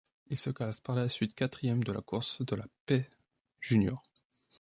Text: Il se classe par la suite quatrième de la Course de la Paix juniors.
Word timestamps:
Il 0.31 0.35
se 0.35 0.49
classe 0.49 0.79
par 0.79 0.95
la 0.95 1.07
suite 1.09 1.35
quatrième 1.35 1.83
de 1.83 1.91
la 1.91 2.01
Course 2.01 2.41
de 2.43 2.55
la 2.55 2.65
Paix 2.87 3.07
juniors. 3.59 4.01